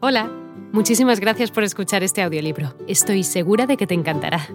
[0.00, 0.30] Hola,
[0.72, 2.72] muchísimas gracias por escuchar este audiolibro.
[2.86, 4.46] Estoy segura de que te encantará.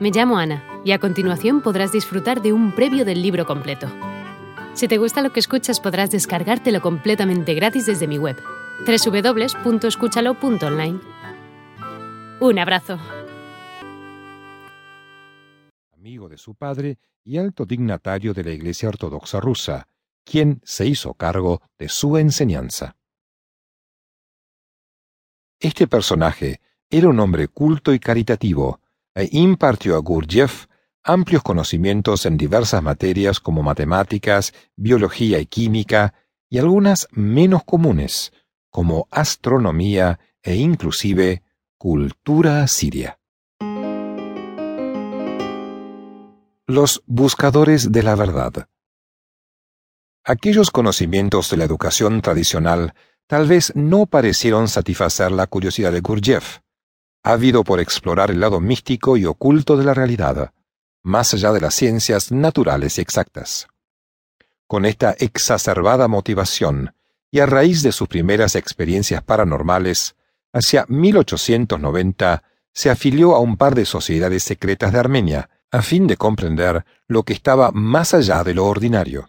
[0.00, 3.86] Me llamo Ana y a continuación podrás disfrutar de un previo del libro completo.
[4.72, 8.38] Si te gusta lo que escuchas podrás descargártelo completamente gratis desde mi web,
[8.86, 11.00] www.escúchalo.online.
[12.40, 12.98] Un abrazo.
[15.92, 19.86] Amigo de su padre y alto dignatario de la Iglesia Ortodoxa rusa,
[20.24, 22.96] quien se hizo cargo de su enseñanza.
[25.60, 28.80] Este personaje era un hombre culto y caritativo,
[29.14, 30.66] e impartió a Gurdjieff
[31.02, 36.14] amplios conocimientos en diversas materias como matemáticas, biología y química,
[36.48, 38.32] y algunas menos comunes,
[38.70, 41.42] como astronomía e inclusive
[41.76, 43.18] cultura siria.
[46.66, 48.68] Los buscadores de la verdad.
[50.22, 52.94] Aquellos conocimientos de la educación tradicional
[53.28, 56.58] tal vez no parecieron satisfacer la curiosidad de Gurdjieff,
[57.22, 60.52] ávido por explorar el lado místico y oculto de la realidad,
[61.02, 63.68] más allá de las ciencias naturales y exactas.
[64.66, 66.94] Con esta exacerbada motivación,
[67.30, 70.16] y a raíz de sus primeras experiencias paranormales,
[70.52, 76.16] hacia 1890 se afilió a un par de sociedades secretas de Armenia, a fin de
[76.16, 79.28] comprender lo que estaba más allá de lo ordinario.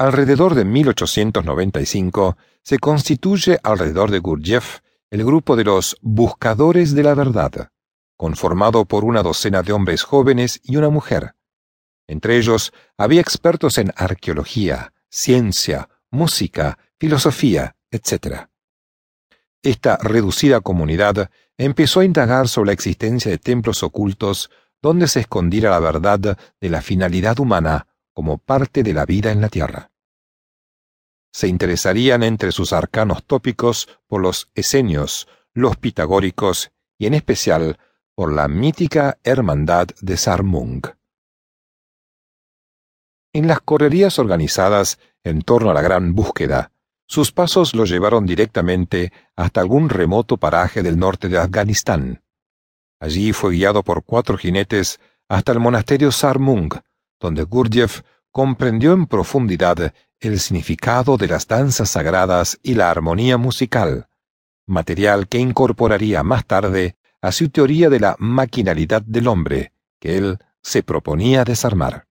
[0.00, 4.78] Alrededor de 1895 se constituye alrededor de Gurdjieff
[5.10, 7.72] el grupo de los Buscadores de la Verdad,
[8.16, 11.34] conformado por una docena de hombres jóvenes y una mujer.
[12.06, 18.46] Entre ellos había expertos en arqueología, ciencia, música, filosofía, etc.
[19.64, 24.48] Esta reducida comunidad empezó a indagar sobre la existencia de templos ocultos
[24.80, 27.87] donde se escondiera la verdad de la finalidad humana
[28.18, 29.92] como parte de la vida en la Tierra.
[31.32, 37.78] Se interesarían entre sus arcanos tópicos por los esenios, los pitagóricos y en especial
[38.16, 40.84] por la mítica hermandad de Sarmung.
[43.32, 46.72] En las correrías organizadas en torno a la gran búsqueda,
[47.06, 52.24] sus pasos lo llevaron directamente hasta algún remoto paraje del norte de Afganistán.
[52.98, 56.80] Allí fue guiado por cuatro jinetes hasta el monasterio Sarmung,
[57.20, 64.08] donde Gurdjieff comprendió en profundidad el significado de las danzas sagradas y la armonía musical,
[64.66, 70.38] material que incorporaría más tarde a su teoría de la maquinalidad del hombre, que él
[70.62, 72.06] se proponía desarmar.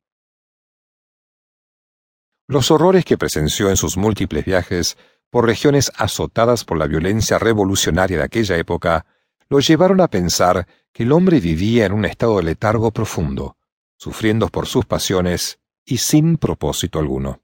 [2.48, 4.98] Los horrores que presenció en sus múltiples viajes
[5.30, 9.06] por regiones azotadas por la violencia revolucionaria de aquella época
[9.50, 13.57] lo llevaron a pensar que el hombre vivía en un estado de letargo profundo,
[13.98, 17.42] sufriendo por sus pasiones y sin propósito alguno.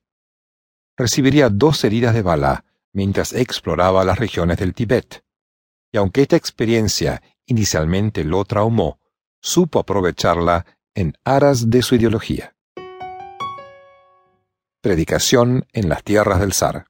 [0.96, 5.24] Recibiría dos heridas de bala mientras exploraba las regiones del Tíbet,
[5.92, 9.00] y aunque esta experiencia inicialmente lo traumó,
[9.42, 12.56] supo aprovecharla en aras de su ideología.
[14.82, 16.88] Predicación en las tierras del zar.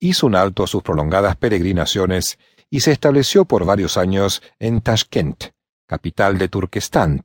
[0.00, 5.52] Hizo un alto a sus prolongadas peregrinaciones y se estableció por varios años en Tashkent,
[5.86, 7.24] capital de Turquestán,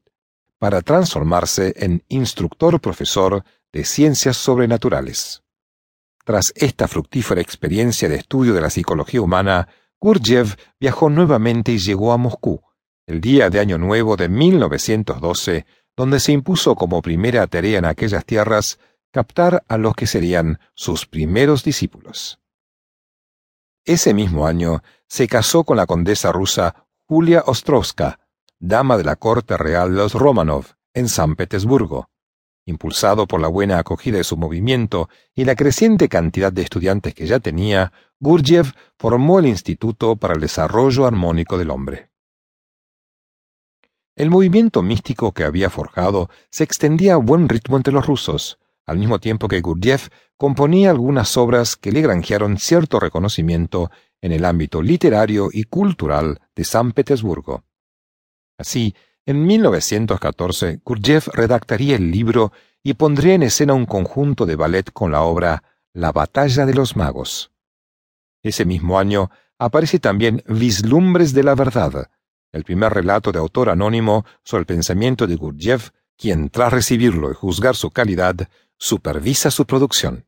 [0.59, 5.43] para transformarse en instructor profesor de ciencias sobrenaturales.
[6.25, 12.13] Tras esta fructífera experiencia de estudio de la psicología humana, Gurdjieff viajó nuevamente y llegó
[12.13, 12.61] a Moscú,
[13.07, 15.65] el día de Año Nuevo de 1912,
[15.95, 18.79] donde se impuso como primera tarea en aquellas tierras
[19.11, 22.39] captar a los que serían sus primeros discípulos.
[23.85, 28.19] Ese mismo año se casó con la condesa rusa Julia Ostrovska,
[28.59, 32.09] dama de la corte real de los Romanov, en San Petersburgo.
[32.65, 37.25] Impulsado por la buena acogida de su movimiento y la creciente cantidad de estudiantes que
[37.25, 42.11] ya tenía, Gurdjieff formó el Instituto para el Desarrollo Armónico del Hombre.
[44.15, 48.97] El movimiento místico que había forjado se extendía a buen ritmo entre los rusos, al
[48.97, 53.89] mismo tiempo que Gurdjieff componía algunas obras que le granjearon cierto reconocimiento
[54.19, 57.63] en el ámbito literario y cultural de San Petersburgo.
[58.59, 58.93] Así,
[59.25, 62.51] en 1914, Gurdjieff redactaría el libro
[62.83, 65.63] y pondría en escena un conjunto de ballet con la obra
[65.93, 67.51] La batalla de los magos.
[68.43, 72.11] Ese mismo año aparece también Vislumbres de la verdad,
[72.51, 77.35] el primer relato de autor anónimo sobre el pensamiento de Gurdjieff, quien, tras recibirlo y
[77.35, 78.35] juzgar su calidad,
[78.77, 80.25] supervisa su producción.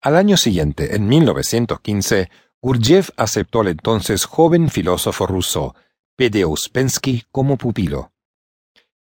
[0.00, 2.30] Al año siguiente, en 1915,
[2.60, 5.74] Gurdjieff aceptó al entonces joven filósofo ruso
[6.16, 6.44] P.D.
[6.44, 8.12] Uspensky como pupilo.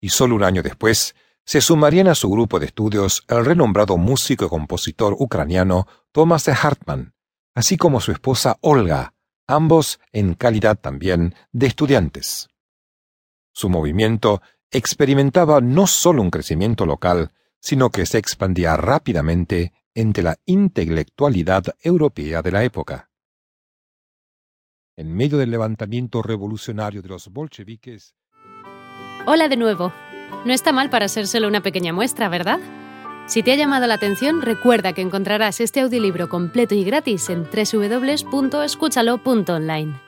[0.01, 1.15] Y solo un año después,
[1.45, 7.13] se sumarían a su grupo de estudios el renombrado músico y compositor ucraniano Thomas Hartmann,
[7.53, 9.13] así como su esposa Olga,
[9.47, 12.49] ambos en calidad también de estudiantes.
[13.51, 20.39] Su movimiento experimentaba no solo un crecimiento local, sino que se expandía rápidamente entre la
[20.45, 23.11] intelectualidad europea de la época.
[24.95, 28.13] En medio del levantamiento revolucionario de los bolcheviques.
[29.25, 29.91] Hola de nuevo.
[30.45, 32.59] No está mal para ser solo una pequeña muestra, ¿verdad?
[33.25, 37.45] Si te ha llamado la atención, recuerda que encontrarás este audiolibro completo y gratis en
[37.45, 39.99] www.escúchalo.online.